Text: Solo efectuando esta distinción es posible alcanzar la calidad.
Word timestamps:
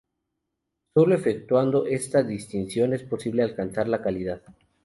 Solo 0.95 1.13
efectuando 1.13 1.85
esta 1.85 2.23
distinción 2.23 2.93
es 2.93 3.03
posible 3.03 3.43
alcanzar 3.43 3.87
la 3.87 4.01
calidad. 4.01 4.41